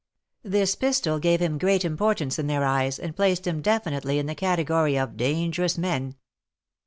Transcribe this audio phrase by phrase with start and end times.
[0.41, 4.33] This pistol gave him great importance in their eyes, and placed him definitively in the
[4.33, 6.15] category of dangerous men.